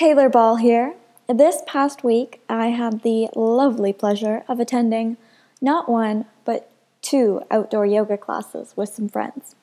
Taylor 0.00 0.30
Ball 0.30 0.56
here. 0.56 0.94
This 1.28 1.60
past 1.66 2.02
week, 2.02 2.40
I 2.48 2.68
had 2.68 3.02
the 3.02 3.28
lovely 3.36 3.92
pleasure 3.92 4.44
of 4.48 4.58
attending 4.58 5.18
not 5.60 5.90
one, 5.90 6.24
but 6.46 6.70
two 7.02 7.42
outdoor 7.50 7.84
yoga 7.84 8.16
classes 8.16 8.72
with 8.76 8.88
some 8.88 9.10
friends. 9.10 9.56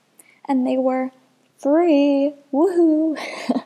And 0.47 0.63
they 0.63 0.77
were 0.77 1.09
free. 1.57 2.35
Woohoo! 2.53 3.17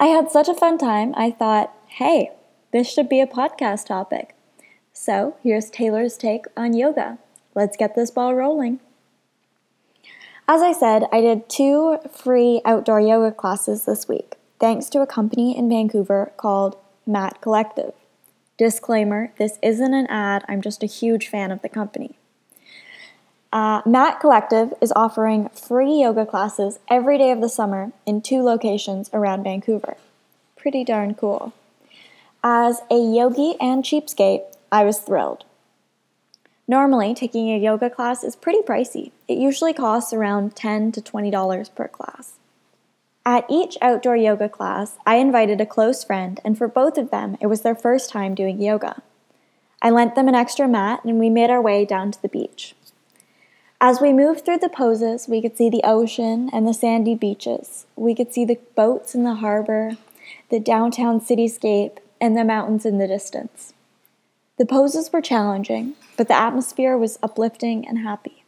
I 0.00 0.06
had 0.06 0.32
such 0.32 0.48
a 0.48 0.54
fun 0.54 0.76
time, 0.76 1.14
I 1.16 1.30
thought, 1.30 1.72
hey, 1.86 2.32
this 2.72 2.92
should 2.92 3.08
be 3.08 3.20
a 3.20 3.26
podcast 3.28 3.86
topic. 3.86 4.34
So 4.92 5.36
here's 5.40 5.70
Taylor's 5.70 6.16
take 6.16 6.46
on 6.56 6.74
yoga. 6.74 7.18
Let's 7.54 7.76
get 7.76 7.94
this 7.94 8.10
ball 8.10 8.34
rolling. 8.34 8.80
As 10.48 10.62
I 10.62 10.72
said, 10.72 11.04
I 11.12 11.20
did 11.20 11.48
two 11.48 11.98
free 12.10 12.60
outdoor 12.64 13.00
yoga 13.00 13.30
classes 13.30 13.84
this 13.84 14.08
week, 14.08 14.34
thanks 14.60 14.88
to 14.90 15.00
a 15.00 15.06
company 15.06 15.56
in 15.56 15.68
Vancouver 15.68 16.32
called 16.36 16.76
Mat 17.06 17.40
Collective. 17.40 17.94
Disclaimer 18.58 19.32
this 19.38 19.58
isn't 19.62 19.94
an 19.94 20.06
ad, 20.06 20.44
I'm 20.46 20.60
just 20.60 20.82
a 20.82 20.86
huge 20.86 21.28
fan 21.28 21.50
of 21.50 21.62
the 21.62 21.68
company. 21.68 22.16
Uh, 23.52 23.82
Mat 23.84 24.20
Collective 24.20 24.72
is 24.80 24.92
offering 24.94 25.48
free 25.48 26.02
yoga 26.02 26.24
classes 26.24 26.78
every 26.88 27.18
day 27.18 27.32
of 27.32 27.40
the 27.40 27.48
summer 27.48 27.90
in 28.06 28.20
two 28.20 28.42
locations 28.42 29.10
around 29.12 29.42
Vancouver. 29.42 29.96
Pretty 30.56 30.84
darn 30.84 31.14
cool. 31.14 31.52
As 32.44 32.82
a 32.90 32.98
yogi 32.98 33.56
and 33.60 33.82
cheapskate, 33.82 34.42
I 34.70 34.84
was 34.84 34.98
thrilled. 34.98 35.44
Normally, 36.68 37.14
taking 37.14 37.50
a 37.50 37.58
yoga 37.58 37.90
class 37.90 38.22
is 38.22 38.36
pretty 38.36 38.60
pricey. 38.62 39.10
It 39.26 39.38
usually 39.38 39.72
costs 39.72 40.12
around 40.12 40.54
10 40.54 40.92
to 40.92 41.00
$20 41.00 41.74
per 41.74 41.88
class. 41.88 42.34
At 43.26 43.44
each 43.50 43.76
outdoor 43.82 44.16
yoga 44.16 44.48
class, 44.48 44.96
I 45.04 45.16
invited 45.16 45.60
a 45.60 45.66
close 45.66 46.02
friend, 46.02 46.40
and 46.44 46.56
for 46.56 46.68
both 46.68 46.96
of 46.96 47.10
them, 47.10 47.36
it 47.40 47.48
was 47.48 47.60
their 47.60 47.74
first 47.74 48.10
time 48.10 48.34
doing 48.34 48.60
yoga. 48.60 49.02
I 49.82 49.90
lent 49.90 50.14
them 50.14 50.28
an 50.28 50.34
extra 50.34 50.66
mat, 50.66 51.04
and 51.04 51.18
we 51.18 51.28
made 51.28 51.50
our 51.50 51.60
way 51.60 51.84
down 51.84 52.12
to 52.12 52.22
the 52.22 52.28
beach. 52.28 52.74
As 53.80 54.00
we 54.00 54.12
moved 54.12 54.44
through 54.44 54.58
the 54.58 54.68
poses, 54.68 55.26
we 55.28 55.40
could 55.40 55.56
see 55.56 55.70
the 55.70 55.82
ocean 55.84 56.50
and 56.52 56.66
the 56.66 56.74
sandy 56.74 57.14
beaches. 57.14 57.86
We 57.96 58.14
could 58.14 58.32
see 58.32 58.44
the 58.44 58.58
boats 58.74 59.14
in 59.14 59.24
the 59.24 59.36
harbor, 59.36 59.96
the 60.50 60.60
downtown 60.60 61.20
cityscape, 61.20 61.98
and 62.20 62.36
the 62.36 62.44
mountains 62.44 62.84
in 62.84 62.98
the 62.98 63.08
distance. 63.08 63.72
The 64.58 64.66
poses 64.66 65.10
were 65.10 65.22
challenging, 65.22 65.94
but 66.18 66.28
the 66.28 66.36
atmosphere 66.36 66.98
was 66.98 67.18
uplifting 67.22 67.88
and 67.88 68.00
happy. 68.00 68.39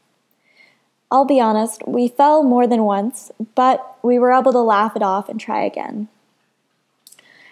I'll 1.13 1.27
be 1.27 1.43
honest, 1.43 1.87
we 1.87 2.09
fell 2.09 2.43
more 2.43 2.67
than 2.67 2.85
once, 2.85 3.31
but 3.55 3.99
we 4.03 4.19
were 4.19 4.33
able 4.33 4.51
to 4.53 4.61
laugh 4.61 4.97
it 4.97 5.03
off 5.03 5.29
and 5.29 5.39
try 5.39 5.63
again. 5.63 6.09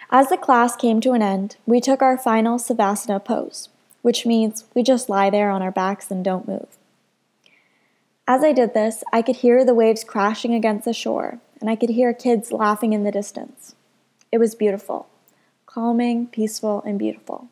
As 0.09 0.29
the 0.29 0.35
class 0.35 0.75
came 0.75 0.99
to 1.01 1.11
an 1.11 1.21
end, 1.21 1.57
we 1.67 1.79
took 1.79 2.01
our 2.01 2.17
final 2.17 2.57
Savasana 2.57 3.23
pose, 3.23 3.69
which 4.01 4.25
means 4.25 4.65
we 4.73 4.81
just 4.81 5.09
lie 5.09 5.29
there 5.29 5.51
on 5.51 5.61
our 5.61 5.69
backs 5.69 6.09
and 6.09 6.25
don't 6.25 6.47
move. 6.47 6.75
As 8.27 8.43
I 8.43 8.51
did 8.51 8.73
this, 8.73 9.03
I 9.13 9.21
could 9.21 9.37
hear 9.37 9.63
the 9.63 9.75
waves 9.75 10.03
crashing 10.03 10.55
against 10.55 10.85
the 10.85 10.91
shore, 10.91 11.37
and 11.59 11.69
I 11.69 11.75
could 11.75 11.91
hear 11.91 12.15
kids 12.15 12.51
laughing 12.51 12.93
in 12.93 13.03
the 13.03 13.11
distance. 13.11 13.75
It 14.31 14.39
was 14.39 14.55
beautiful, 14.55 15.07
calming, 15.67 16.25
peaceful, 16.25 16.81
and 16.83 16.97
beautiful. 16.97 17.47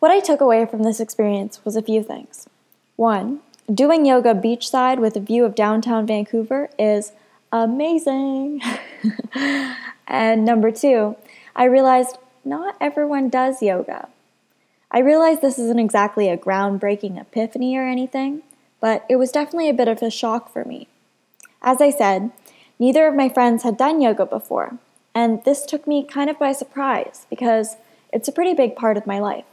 What 0.00 0.10
I 0.10 0.20
took 0.20 0.42
away 0.42 0.66
from 0.66 0.82
this 0.82 1.00
experience 1.00 1.64
was 1.64 1.76
a 1.76 1.82
few 1.82 2.02
things. 2.02 2.46
One, 2.96 3.40
doing 3.72 4.06
yoga 4.06 4.34
beachside 4.34 4.98
with 4.98 5.16
a 5.16 5.20
view 5.20 5.44
of 5.44 5.54
downtown 5.54 6.06
Vancouver 6.06 6.70
is 6.78 7.12
amazing. 7.52 8.62
and 10.06 10.44
number 10.44 10.70
two, 10.70 11.16
I 11.54 11.64
realized 11.64 12.18
not 12.44 12.76
everyone 12.80 13.28
does 13.28 13.62
yoga. 13.62 14.08
I 14.90 15.00
realize 15.00 15.40
this 15.40 15.58
isn't 15.58 15.80
exactly 15.80 16.28
a 16.28 16.36
groundbreaking 16.36 17.20
epiphany 17.20 17.76
or 17.76 17.82
anything, 17.82 18.42
but 18.80 19.04
it 19.08 19.16
was 19.16 19.32
definitely 19.32 19.68
a 19.68 19.74
bit 19.74 19.88
of 19.88 20.00
a 20.00 20.10
shock 20.10 20.52
for 20.52 20.64
me. 20.64 20.86
As 21.60 21.80
I 21.80 21.90
said, 21.90 22.30
neither 22.78 23.08
of 23.08 23.14
my 23.14 23.28
friends 23.28 23.64
had 23.64 23.76
done 23.76 24.00
yoga 24.00 24.24
before, 24.26 24.78
and 25.14 25.42
this 25.44 25.66
took 25.66 25.86
me 25.86 26.04
kind 26.04 26.30
of 26.30 26.38
by 26.38 26.52
surprise 26.52 27.26
because 27.28 27.76
it's 28.12 28.28
a 28.28 28.32
pretty 28.32 28.54
big 28.54 28.76
part 28.76 28.96
of 28.96 29.06
my 29.06 29.18
life. 29.18 29.44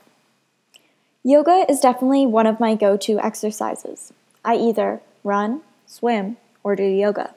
Yoga 1.25 1.65
is 1.69 1.79
definitely 1.79 2.25
one 2.25 2.45
of 2.45 2.59
my 2.59 2.75
go 2.75 2.97
to 2.97 3.17
exercises. 3.17 4.11
I 4.43 4.55
either 4.55 5.01
run, 5.23 5.61
swim, 5.85 6.35
or 6.63 6.75
do 6.75 6.83
yoga. 6.83 7.33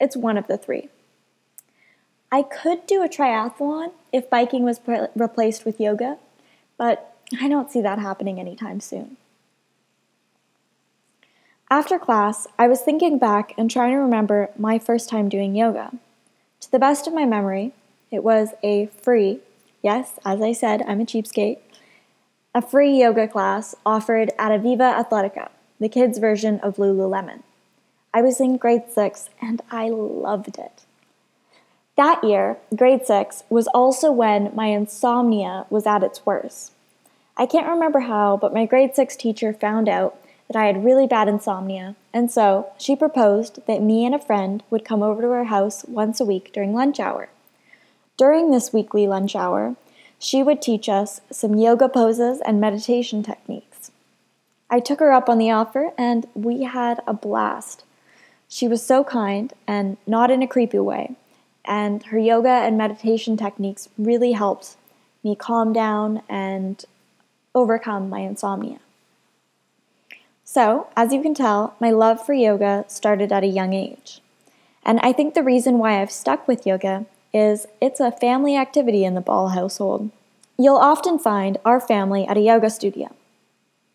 It's 0.00 0.16
one 0.16 0.38
of 0.38 0.46
the 0.46 0.56
three. 0.56 0.88
I 2.32 2.42
could 2.42 2.86
do 2.86 3.02
a 3.02 3.08
triathlon 3.08 3.92
if 4.12 4.30
biking 4.30 4.64
was 4.64 4.78
pre- 4.78 5.08
replaced 5.14 5.66
with 5.66 5.78
yoga, 5.78 6.16
but 6.78 7.16
I 7.38 7.48
don't 7.48 7.70
see 7.70 7.82
that 7.82 7.98
happening 7.98 8.40
anytime 8.40 8.80
soon. 8.80 9.18
After 11.70 11.98
class, 11.98 12.46
I 12.58 12.66
was 12.66 12.80
thinking 12.80 13.18
back 13.18 13.52
and 13.58 13.70
trying 13.70 13.92
to 13.92 13.98
remember 13.98 14.48
my 14.56 14.78
first 14.78 15.10
time 15.10 15.28
doing 15.28 15.54
yoga. 15.54 15.92
To 16.60 16.70
the 16.70 16.78
best 16.78 17.06
of 17.06 17.12
my 17.12 17.26
memory, 17.26 17.72
it 18.10 18.24
was 18.24 18.54
a 18.62 18.86
free, 18.86 19.40
yes, 19.82 20.18
as 20.24 20.40
I 20.40 20.52
said, 20.52 20.82
I'm 20.88 21.02
a 21.02 21.04
cheapskate, 21.04 21.58
a 22.58 22.60
free 22.60 22.98
yoga 22.98 23.28
class 23.28 23.76
offered 23.86 24.32
at 24.36 24.50
Ivivva 24.50 24.92
Athletica, 24.92 25.48
the 25.78 25.88
kids' 25.88 26.18
version 26.18 26.58
of 26.58 26.74
Lululemon. 26.74 27.44
I 28.12 28.20
was 28.20 28.40
in 28.40 28.56
grade 28.56 28.90
six 28.90 29.30
and 29.40 29.62
I 29.70 29.90
loved 29.90 30.58
it. 30.58 30.82
That 31.96 32.24
year, 32.24 32.56
grade 32.74 33.06
six, 33.06 33.44
was 33.48 33.68
also 33.68 34.10
when 34.10 34.50
my 34.56 34.66
insomnia 34.66 35.66
was 35.70 35.86
at 35.86 36.02
its 36.02 36.26
worst. 36.26 36.72
I 37.36 37.46
can't 37.46 37.68
remember 37.68 38.00
how, 38.00 38.36
but 38.36 38.52
my 38.52 38.66
grade 38.66 38.96
six 38.96 39.14
teacher 39.14 39.52
found 39.52 39.88
out 39.88 40.18
that 40.48 40.56
I 40.56 40.64
had 40.64 40.84
really 40.84 41.06
bad 41.06 41.28
insomnia, 41.28 41.94
and 42.12 42.28
so 42.28 42.72
she 42.76 42.96
proposed 42.96 43.64
that 43.68 43.82
me 43.82 44.04
and 44.04 44.16
a 44.16 44.18
friend 44.18 44.64
would 44.68 44.84
come 44.84 45.04
over 45.04 45.22
to 45.22 45.28
her 45.28 45.44
house 45.44 45.84
once 45.84 46.20
a 46.20 46.24
week 46.24 46.52
during 46.52 46.74
lunch 46.74 46.98
hour. 46.98 47.28
During 48.16 48.50
this 48.50 48.72
weekly 48.72 49.06
lunch 49.06 49.36
hour, 49.36 49.76
she 50.18 50.42
would 50.42 50.60
teach 50.60 50.88
us 50.88 51.20
some 51.30 51.54
yoga 51.54 51.88
poses 51.88 52.40
and 52.40 52.60
meditation 52.60 53.22
techniques. 53.22 53.90
I 54.70 54.80
took 54.80 55.00
her 55.00 55.12
up 55.12 55.28
on 55.28 55.38
the 55.38 55.50
offer 55.50 55.92
and 55.96 56.26
we 56.34 56.64
had 56.64 57.00
a 57.06 57.14
blast. 57.14 57.84
She 58.48 58.66
was 58.66 58.84
so 58.84 59.04
kind 59.04 59.52
and 59.66 59.96
not 60.06 60.30
in 60.30 60.42
a 60.42 60.46
creepy 60.46 60.78
way, 60.78 61.14
and 61.64 62.02
her 62.04 62.18
yoga 62.18 62.48
and 62.48 62.78
meditation 62.78 63.36
techniques 63.36 63.88
really 63.98 64.32
helped 64.32 64.76
me 65.22 65.36
calm 65.36 65.72
down 65.72 66.22
and 66.28 66.84
overcome 67.54 68.08
my 68.08 68.20
insomnia. 68.20 68.78
So, 70.44 70.86
as 70.96 71.12
you 71.12 71.20
can 71.20 71.34
tell, 71.34 71.74
my 71.78 71.90
love 71.90 72.24
for 72.24 72.32
yoga 72.32 72.86
started 72.88 73.32
at 73.32 73.44
a 73.44 73.48
young 73.48 73.74
age. 73.74 74.22
And 74.82 74.98
I 75.00 75.12
think 75.12 75.34
the 75.34 75.42
reason 75.42 75.78
why 75.78 76.00
I've 76.00 76.10
stuck 76.10 76.48
with 76.48 76.66
yoga 76.66 77.04
is 77.32 77.66
it's 77.80 78.00
a 78.00 78.12
family 78.12 78.56
activity 78.56 79.04
in 79.04 79.14
the 79.14 79.20
Ball 79.20 79.48
household. 79.48 80.10
You'll 80.58 80.76
often 80.76 81.18
find 81.18 81.58
our 81.64 81.80
family 81.80 82.26
at 82.26 82.36
a 82.36 82.40
yoga 82.40 82.70
studio. 82.70 83.14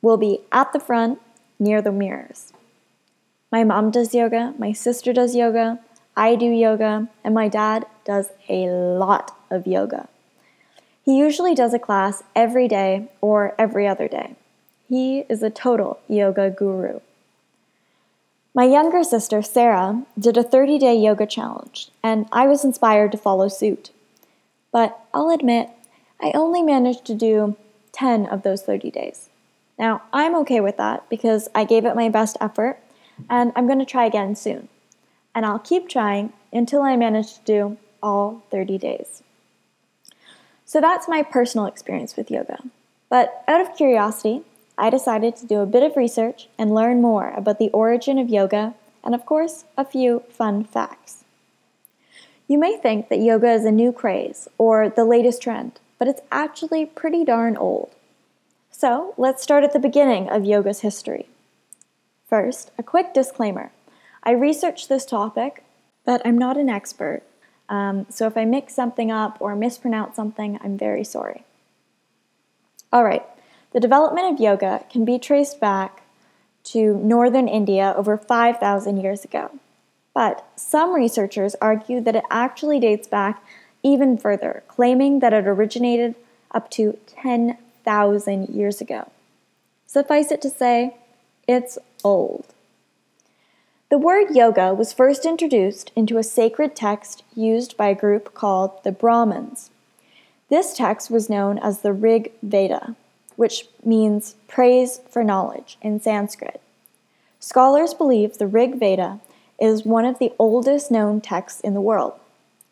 We'll 0.02 0.18
be 0.18 0.40
at 0.52 0.74
the 0.74 0.80
front 0.80 1.20
near 1.60 1.82
the 1.82 1.92
mirrors. 1.92 2.54
My 3.52 3.64
mom 3.64 3.92
does 3.92 4.16
yoga, 4.16 4.54
my 4.58 4.72
sister 4.72 5.14
does 5.14 5.36
yoga, 5.36 5.80
I 6.16 6.36
do 6.36 6.46
yoga, 6.46 7.10
and 7.24 7.34
my 7.34 7.48
dad 7.48 7.86
does 8.06 8.30
a 8.50 8.68
lot 8.68 9.36
of 9.50 9.68
yoga. 9.68 10.08
He 11.06 11.18
usually 11.18 11.54
does 11.54 11.74
a 11.74 11.80
class 11.80 12.24
every 12.36 12.68
day 12.68 13.10
or 13.20 13.54
every 13.58 13.88
other 13.88 14.08
day. 14.08 14.36
He 14.88 15.20
is 15.30 15.44
a 15.44 15.50
total 15.50 16.00
yoga 16.08 16.50
guru. 16.50 17.00
My 18.56 18.66
younger 18.66 19.04
sister, 19.04 19.42
Sarah, 19.42 20.04
did 20.18 20.38
a 20.38 20.44
30 20.44 20.78
day 20.78 20.96
yoga 20.96 21.26
challenge, 21.26 21.90
and 22.04 22.28
I 22.32 22.46
was 22.46 22.64
inspired 22.64 23.12
to 23.14 23.18
follow 23.18 23.48
suit. 23.48 23.90
But 24.72 25.00
I'll 25.12 25.32
admit, 25.32 25.72
I 26.22 26.32
only 26.36 26.62
managed 26.62 27.06
to 27.06 27.16
do 27.16 27.56
10 27.94 28.28
of 28.28 28.44
those 28.44 28.62
30 28.62 28.92
days. 28.92 29.30
Now, 29.80 30.04
I'm 30.14 30.36
okay 30.36 30.60
with 30.60 30.78
that 30.78 31.10
because 31.10 31.50
I 31.56 31.64
gave 31.64 31.84
it 31.86 31.96
my 31.96 32.10
best 32.10 32.38
effort, 32.40 32.78
and 33.28 33.52
I'm 33.56 33.66
going 33.66 33.80
to 33.80 33.86
try 33.86 34.06
again 34.06 34.36
soon. 34.36 34.70
And 35.34 35.48
I'll 35.48 35.60
keep 35.60 35.90
trying 35.90 36.32
until 36.52 36.84
I 36.84 36.96
manage 36.96 37.34
to 37.34 37.42
do 37.46 37.78
all 38.04 38.44
30 38.52 38.78
days. 38.78 39.24
So 40.66 40.80
that's 40.80 41.08
my 41.08 41.24
personal 41.24 41.66
experience 41.66 42.16
with 42.16 42.30
yoga. 42.30 42.60
But 43.10 43.44
out 43.48 43.62
of 43.62 43.76
curiosity, 43.76 44.44
I 44.78 44.90
decided 44.90 45.36
to 45.38 45.46
do 45.46 45.60
a 45.60 45.66
bit 45.66 45.84
of 45.84 45.96
research 45.98 46.48
and 46.58 46.74
learn 46.74 47.02
more 47.02 47.32
about 47.36 47.60
the 47.60 47.70
origin 47.70 48.18
of 48.18 48.30
yoga 48.30 48.74
and, 49.04 49.14
of 49.14 49.26
course, 49.26 49.66
a 49.78 49.86
few 49.86 50.24
fun 50.30 50.64
facts. 50.64 51.24
You 52.48 52.58
may 52.58 52.78
think 52.78 53.10
that 53.10 53.20
yoga 53.20 53.52
is 53.52 53.66
a 53.66 53.72
new 53.72 53.92
craze 53.92 54.48
or 54.58 54.90
the 54.90 55.06
latest 55.06 55.42
trend, 55.42 55.80
but 55.98 56.08
it's 56.08 56.22
actually 56.32 56.86
pretty 56.86 57.24
darn 57.24 57.56
old. 57.56 57.92
So 58.72 59.14
let's 59.18 59.44
start 59.44 59.64
at 59.64 59.74
the 59.74 59.80
beginning 59.80 60.30
of 60.30 60.46
yoga's 60.46 60.82
history. 60.82 61.28
First, 62.28 62.72
a 62.78 62.84
quick 62.84 63.14
disclaimer 63.14 63.72
I 64.24 64.32
researched 64.32 64.88
this 64.88 65.06
topic, 65.06 65.64
but 66.06 66.22
I'm 66.26 66.38
not 66.38 66.58
an 66.58 66.70
expert. 66.70 67.24
Um, 67.70 68.06
so 68.10 68.26
if 68.26 68.38
I 68.38 68.46
mix 68.46 68.74
something 68.74 69.12
up 69.12 69.38
or 69.40 69.56
mispronounce 69.56 70.16
something, 70.16 70.60
I'm 70.64 70.78
very 70.78 71.04
sorry. 71.04 71.44
All 72.92 73.04
right, 73.04 73.24
the 73.74 73.80
development 73.80 74.34
of 74.34 74.40
yoga 74.40 74.86
can 74.90 75.04
be 75.04 75.20
traced 75.20 75.60
back 75.60 76.04
to 76.66 76.98
northern 76.98 77.48
India 77.48 77.94
over 77.98 78.18
5,000 78.18 78.98
years 78.98 79.26
ago. 79.26 79.52
But 80.14 80.46
some 80.56 80.94
researchers 80.94 81.56
argue 81.60 82.00
that 82.02 82.16
it 82.16 82.24
actually 82.30 82.80
dates 82.80 83.08
back 83.08 83.44
even 83.82 84.18
further, 84.18 84.64
claiming 84.68 85.20
that 85.20 85.34
it 85.34 85.48
originated 85.48 86.16
up 86.52 86.70
to 86.72 86.98
10,000 87.08 88.50
years 88.50 88.80
ago. 88.80 89.12
Suffice 89.88 90.32
it 90.32 90.42
to 90.44 90.50
say, 90.50 90.96
it's 91.48 91.78
old. 92.04 92.46
The 93.90 93.98
word 93.98 94.36
yoga 94.36 94.74
was 94.74 94.94
first 94.94 95.26
introduced 95.26 95.92
into 95.96 96.18
a 96.18 96.24
sacred 96.24 96.76
text 96.76 97.24
used 97.36 97.76
by 97.76 97.90
a 97.90 97.96
group 97.96 98.34
called 98.34 98.84
the 98.84 98.92
Brahmins. 98.92 99.70
This 100.50 100.76
text 100.76 101.12
was 101.12 101.30
known 101.30 101.58
as 101.58 101.82
the 101.82 101.94
Rig 101.94 102.32
Veda, 102.42 102.96
which 103.36 103.68
means 103.84 104.36
praise 104.48 105.02
for 105.10 105.24
knowledge 105.24 105.78
in 105.82 106.00
Sanskrit. 106.00 106.62
Scholars 107.40 107.94
believe 107.94 108.38
the 108.38 108.48
Rig 108.48 108.76
Veda 108.76 109.20
is 109.60 109.86
one 109.86 110.06
of 110.06 110.20
the 110.20 110.34
oldest 110.40 110.92
known 110.92 111.22
texts 111.22 111.62
in 111.62 111.74
the 111.74 111.82
world, 111.82 112.14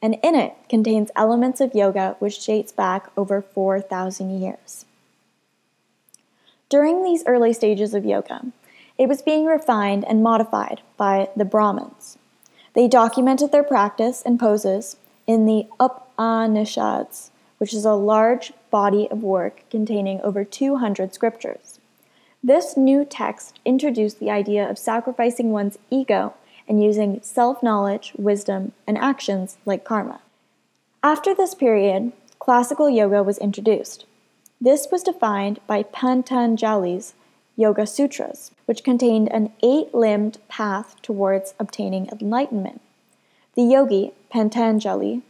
and 0.01 0.17
in 0.23 0.35
it 0.35 0.55
contains 0.69 1.11
elements 1.15 1.61
of 1.61 1.75
yoga 1.75 2.15
which 2.19 2.45
dates 2.45 2.71
back 2.71 3.09
over 3.17 3.41
4,000 3.41 4.41
years. 4.41 4.85
During 6.69 7.03
these 7.03 7.25
early 7.25 7.53
stages 7.53 7.93
of 7.93 8.05
yoga, 8.05 8.45
it 8.97 9.09
was 9.09 9.21
being 9.21 9.45
refined 9.45 10.05
and 10.05 10.23
modified 10.23 10.81
by 10.95 11.29
the 11.35 11.45
Brahmins. 11.45 12.17
They 12.73 12.87
documented 12.87 13.51
their 13.51 13.63
practice 13.63 14.21
and 14.25 14.39
poses 14.39 14.95
in 15.27 15.45
the 15.45 15.67
Upanishads, 15.79 17.30
which 17.61 17.75
is 17.75 17.85
a 17.85 17.93
large 17.93 18.51
body 18.71 19.07
of 19.11 19.21
work 19.21 19.61
containing 19.69 20.19
over 20.21 20.43
200 20.43 21.13
scriptures. 21.13 21.79
This 22.43 22.75
new 22.75 23.05
text 23.05 23.59
introduced 23.63 24.19
the 24.19 24.31
idea 24.31 24.67
of 24.67 24.79
sacrificing 24.79 25.51
one's 25.51 25.77
ego 25.91 26.33
and 26.67 26.83
using 26.83 27.19
self 27.21 27.61
knowledge, 27.61 28.13
wisdom, 28.17 28.71
and 28.87 28.97
actions 28.97 29.57
like 29.63 29.85
karma. 29.85 30.21
After 31.03 31.35
this 31.35 31.53
period, 31.53 32.13
classical 32.39 32.89
yoga 32.89 33.21
was 33.21 33.37
introduced. 33.37 34.05
This 34.59 34.87
was 34.91 35.03
defined 35.03 35.59
by 35.67 35.83
Patanjali's 35.83 37.13
Yoga 37.55 37.85
Sutras, 37.85 38.49
which 38.65 38.83
contained 38.83 39.31
an 39.31 39.53
eight 39.61 39.93
limbed 39.93 40.39
path 40.47 40.99
towards 41.03 41.53
obtaining 41.59 42.07
enlightenment. 42.07 42.81
The 43.53 43.61
yogi, 43.61 44.13
Patanjali, 44.31 45.21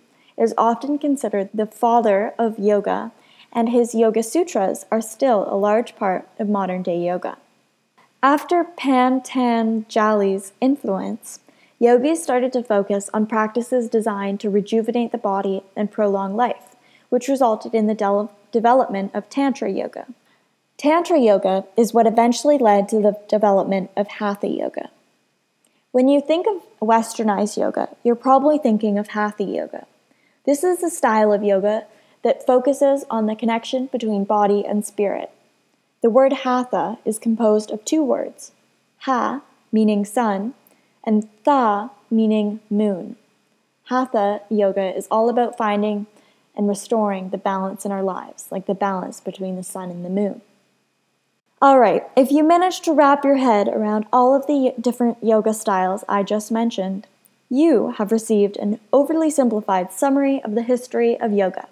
is 0.42 0.56
often 0.58 0.98
considered 0.98 1.50
the 1.54 1.68
father 1.68 2.34
of 2.40 2.58
yoga, 2.58 3.12
and 3.54 3.70
his 3.70 3.94
Yoga 3.94 4.24
Sutras 4.24 4.86
are 4.92 5.02
still 5.02 5.46
a 5.48 5.56
large 5.56 5.96
part 5.96 6.28
of 6.40 6.50
modern 6.50 6.82
day 6.82 6.98
yoga. 6.98 7.38
After 8.24 8.64
Patanjali's 8.64 10.54
influence, 10.60 11.40
yogis 11.78 12.24
started 12.24 12.52
to 12.54 12.64
focus 12.64 13.10
on 13.14 13.28
practices 13.28 13.88
designed 13.88 14.40
to 14.40 14.50
rejuvenate 14.50 15.12
the 15.12 15.18
body 15.20 15.62
and 15.76 15.92
prolong 15.92 16.36
life, 16.36 16.76
which 17.10 17.28
resulted 17.28 17.76
in 17.76 17.86
the 17.86 17.94
de- 17.94 18.30
development 18.52 19.12
of 19.14 19.30
Tantra 19.30 19.72
yoga. 19.72 20.08
Tantra 20.78 21.20
yoga 21.20 21.66
is 21.78 21.94
what 21.94 22.08
eventually 22.08 22.58
led 22.58 22.90
to 22.90 23.00
the 23.00 23.20
development 23.30 23.92
of 23.96 24.08
Hatha 24.08 24.48
yoga. 24.48 24.90
When 25.92 26.08
you 26.08 26.20
think 26.20 26.48
of 26.48 26.64
westernized 26.80 27.58
yoga, 27.58 27.90
you're 28.04 28.16
probably 28.16 28.58
thinking 28.58 28.98
of 28.98 29.10
Hatha 29.10 29.44
yoga. 29.44 29.86
This 30.46 30.64
is 30.64 30.82
a 30.82 30.90
style 30.90 31.32
of 31.32 31.44
yoga 31.44 31.86
that 32.24 32.46
focuses 32.46 33.06
on 33.10 33.26
the 33.28 33.36
connection 33.36 33.88
between 33.88 34.24
body 34.24 34.66
and 34.66 34.86
spirit. 34.86 35.32
The 36.02 36.10
word 36.10 36.34
hatha 36.34 36.98
is 37.06 37.20
composed 37.20 37.70
of 37.70 37.86
two 37.86 38.04
words 38.04 38.52
ha, 39.00 39.42
meaning 39.72 40.06
sun, 40.06 40.54
and 41.04 41.28
tha, 41.44 41.90
meaning 42.10 42.60
moon. 42.70 43.16
Hatha 43.86 44.42
yoga 44.50 44.96
is 44.96 45.08
all 45.10 45.30
about 45.30 45.58
finding 45.58 46.08
and 46.56 46.68
restoring 46.68 47.30
the 47.30 47.38
balance 47.38 47.86
in 47.86 47.92
our 47.92 48.04
lives, 48.04 48.48
like 48.52 48.66
the 48.66 48.76
balance 48.76 49.20
between 49.20 49.56
the 49.56 49.64
sun 49.64 49.90
and 49.90 50.06
the 50.06 50.10
moon. 50.10 50.42
All 51.62 51.80
right, 51.80 52.04
if 52.16 52.32
you 52.32 52.44
managed 52.44 52.84
to 52.86 52.94
wrap 52.94 53.24
your 53.24 53.38
head 53.38 53.68
around 53.68 54.06
all 54.12 54.36
of 54.36 54.48
the 54.48 54.74
different 54.80 55.24
yoga 55.24 55.54
styles 55.54 56.04
I 56.10 56.24
just 56.24 56.52
mentioned, 56.52 57.06
you 57.52 57.92
have 57.98 58.14
received 58.14 58.56
an 58.58 58.80
overly 58.94 59.30
simplified 59.30 59.92
summary 59.92 60.42
of 60.42 60.56
the 60.56 60.64
history 60.64 61.20
of 61.20 61.34
yoga. 61.34 61.68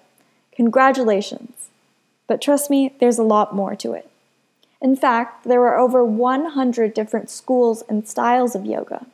Congratulations! 0.52 1.70
But 2.26 2.42
trust 2.42 2.68
me, 2.68 2.94
there's 3.00 3.18
a 3.18 3.22
lot 3.22 3.56
more 3.56 3.74
to 3.76 3.94
it. 3.94 4.10
In 4.82 4.94
fact, 4.94 5.44
there 5.44 5.66
are 5.66 5.78
over 5.78 6.04
100 6.04 6.92
different 6.92 7.30
schools 7.30 7.82
and 7.88 8.06
styles 8.06 8.54
of 8.54 8.66
yoga, 8.66 9.06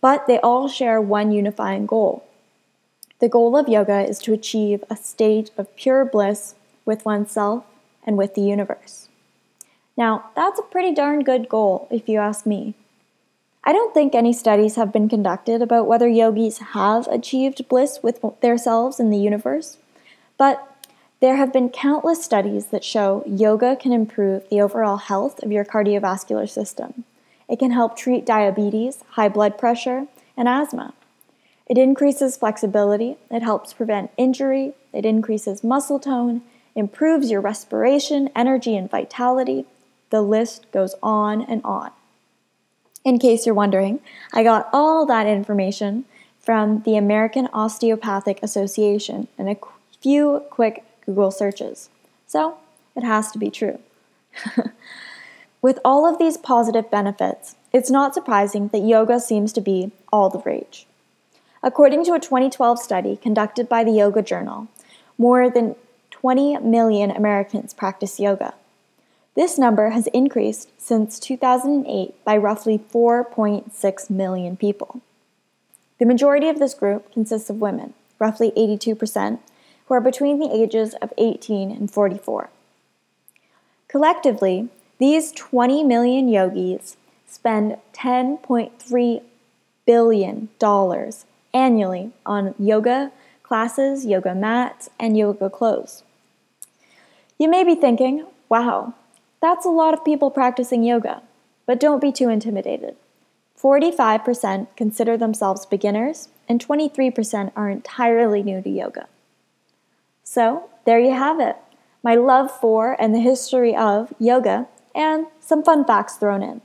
but 0.00 0.26
they 0.26 0.40
all 0.40 0.66
share 0.66 0.98
one 0.98 1.30
unifying 1.30 1.84
goal. 1.84 2.24
The 3.20 3.28
goal 3.28 3.54
of 3.54 3.68
yoga 3.68 4.00
is 4.00 4.18
to 4.20 4.32
achieve 4.32 4.82
a 4.88 4.96
state 4.96 5.50
of 5.58 5.76
pure 5.76 6.06
bliss 6.06 6.54
with 6.86 7.04
oneself 7.04 7.64
and 8.06 8.16
with 8.16 8.34
the 8.34 8.40
universe. 8.40 9.08
Now, 9.94 10.30
that's 10.34 10.58
a 10.58 10.62
pretty 10.62 10.94
darn 10.94 11.22
good 11.22 11.50
goal, 11.50 11.86
if 11.90 12.08
you 12.08 12.18
ask 12.18 12.46
me. 12.46 12.74
I 13.64 13.72
don't 13.72 13.94
think 13.94 14.14
any 14.14 14.32
studies 14.32 14.74
have 14.74 14.92
been 14.92 15.08
conducted 15.08 15.62
about 15.62 15.86
whether 15.86 16.08
yogis 16.08 16.58
have 16.58 17.06
achieved 17.06 17.68
bliss 17.68 18.00
with 18.02 18.20
themselves 18.40 18.98
and 18.98 19.12
the 19.12 19.18
universe, 19.18 19.78
but 20.36 20.68
there 21.20 21.36
have 21.36 21.52
been 21.52 21.68
countless 21.68 22.24
studies 22.24 22.66
that 22.66 22.82
show 22.82 23.22
yoga 23.24 23.76
can 23.76 23.92
improve 23.92 24.48
the 24.48 24.60
overall 24.60 24.96
health 24.96 25.40
of 25.44 25.52
your 25.52 25.64
cardiovascular 25.64 26.50
system. 26.50 27.04
It 27.48 27.60
can 27.60 27.70
help 27.70 27.96
treat 27.96 28.26
diabetes, 28.26 29.04
high 29.10 29.28
blood 29.28 29.56
pressure, 29.56 30.08
and 30.36 30.48
asthma. 30.48 30.94
It 31.66 31.78
increases 31.78 32.36
flexibility, 32.36 33.16
it 33.30 33.42
helps 33.42 33.72
prevent 33.72 34.10
injury, 34.16 34.72
it 34.92 35.06
increases 35.06 35.62
muscle 35.62 36.00
tone, 36.00 36.42
improves 36.74 37.30
your 37.30 37.40
respiration, 37.40 38.28
energy, 38.34 38.76
and 38.76 38.90
vitality. 38.90 39.66
The 40.10 40.22
list 40.22 40.66
goes 40.72 40.96
on 41.00 41.42
and 41.42 41.62
on. 41.64 41.92
In 43.04 43.18
case 43.18 43.46
you're 43.46 43.54
wondering, 43.54 44.00
I 44.32 44.42
got 44.42 44.68
all 44.72 45.06
that 45.06 45.26
information 45.26 46.04
from 46.40 46.82
the 46.82 46.96
American 46.96 47.48
Osteopathic 47.52 48.40
Association 48.42 49.28
and 49.36 49.48
a 49.48 49.56
few 50.00 50.44
quick 50.50 50.84
Google 51.04 51.30
searches. 51.30 51.88
So 52.26 52.56
it 52.94 53.04
has 53.04 53.30
to 53.32 53.38
be 53.38 53.50
true. 53.50 53.78
With 55.62 55.78
all 55.84 56.06
of 56.06 56.18
these 56.18 56.36
positive 56.36 56.90
benefits, 56.90 57.56
it's 57.72 57.90
not 57.90 58.14
surprising 58.14 58.68
that 58.68 58.80
yoga 58.80 59.20
seems 59.20 59.52
to 59.54 59.60
be 59.60 59.92
all 60.12 60.28
the 60.28 60.40
rage. 60.40 60.86
According 61.62 62.04
to 62.06 62.14
a 62.14 62.20
2012 62.20 62.78
study 62.80 63.16
conducted 63.16 63.68
by 63.68 63.84
the 63.84 63.92
Yoga 63.92 64.22
Journal, 64.22 64.66
more 65.16 65.48
than 65.48 65.76
20 66.10 66.58
million 66.58 67.10
Americans 67.10 67.72
practice 67.72 68.18
yoga. 68.18 68.54
This 69.34 69.58
number 69.58 69.90
has 69.90 70.08
increased 70.08 70.68
since 70.76 71.18
2008 71.18 72.22
by 72.24 72.36
roughly 72.36 72.78
4.6 72.78 74.10
million 74.10 74.56
people. 74.56 75.00
The 75.98 76.04
majority 76.04 76.48
of 76.48 76.58
this 76.58 76.74
group 76.74 77.10
consists 77.12 77.48
of 77.48 77.60
women, 77.60 77.94
roughly 78.18 78.50
82%, 78.56 79.38
who 79.86 79.94
are 79.94 80.00
between 80.00 80.38
the 80.38 80.54
ages 80.54 80.94
of 81.00 81.12
18 81.16 81.70
and 81.70 81.90
44. 81.90 82.50
Collectively, 83.88 84.68
these 84.98 85.32
20 85.32 85.82
million 85.84 86.28
yogis 86.28 86.96
spend 87.26 87.76
$10.3 87.94 89.22
billion 89.86 90.48
annually 91.54 92.12
on 92.26 92.54
yoga 92.58 93.12
classes, 93.42 94.06
yoga 94.06 94.34
mats, 94.34 94.90
and 94.98 95.16
yoga 95.16 95.48
clothes. 95.48 96.02
You 97.38 97.48
may 97.48 97.64
be 97.64 97.74
thinking, 97.74 98.26
wow, 98.48 98.94
that's 99.42 99.66
a 99.66 99.70
lot 99.70 99.92
of 99.92 100.04
people 100.04 100.30
practicing 100.30 100.84
yoga, 100.84 101.20
but 101.66 101.80
don't 101.80 102.00
be 102.00 102.12
too 102.12 102.28
intimidated. 102.28 102.96
45% 103.60 104.68
consider 104.76 105.16
themselves 105.16 105.66
beginners, 105.66 106.28
and 106.48 106.64
23% 106.64 107.52
are 107.54 107.68
entirely 107.68 108.42
new 108.42 108.62
to 108.62 108.70
yoga. 108.70 109.08
So, 110.22 110.70
there 110.86 110.98
you 110.98 111.12
have 111.12 111.40
it 111.40 111.56
my 112.02 112.14
love 112.14 112.50
for 112.50 113.00
and 113.00 113.14
the 113.14 113.20
history 113.20 113.76
of 113.76 114.12
yoga, 114.18 114.66
and 114.94 115.26
some 115.40 115.62
fun 115.62 115.84
facts 115.84 116.16
thrown 116.16 116.42
in. 116.42 116.60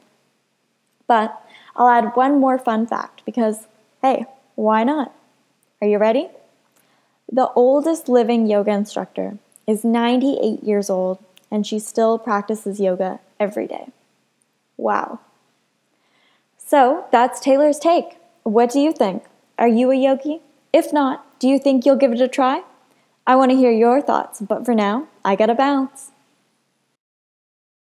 But 1.08 1.42
I'll 1.76 1.90
add 1.90 2.16
one 2.16 2.40
more 2.40 2.58
fun 2.58 2.88
fact 2.88 3.24
because, 3.26 3.68
hey, 4.02 4.26
why 4.56 4.84
not? 4.84 5.14
Are 5.82 5.88
you 5.88 6.00
ready? 6.00 6.30
The 7.32 7.50
oldest 7.56 8.10
living 8.10 8.48
yoga 8.48 8.72
instructor 8.72 9.38
is 9.68 9.84
98 9.84 10.64
years 10.64 10.90
old 10.90 11.20
and 11.52 11.66
she 11.66 11.80
still 11.80 12.18
practices 12.18 12.80
yoga 12.80 13.20
every 13.40 13.68
day. 13.68 13.90
Wow. 14.76 15.20
So 16.58 17.06
that's 17.12 17.40
Taylor's 17.40 17.80
take. 17.80 18.18
What 18.44 18.72
do 18.72 18.80
you 18.80 18.92
think? 18.92 19.24
Are 19.58 19.68
you 19.68 19.92
a 19.92 19.96
yogi? 19.96 20.42
If 20.74 20.92
not, 20.92 21.26
Do 21.40 21.48
you 21.48 21.60
think 21.60 21.86
you'll 21.86 21.98
give 21.98 22.14
it 22.14 22.22
a 22.22 22.28
try? 22.28 22.64
I 23.28 23.36
want 23.36 23.52
to 23.52 23.58
hear 23.58 23.72
your 23.72 24.02
thoughts, 24.02 24.42
but 24.42 24.66
for 24.66 24.74
now, 24.74 25.08
I 25.24 25.36
gotta 25.36 25.54
bounce. 25.54 26.12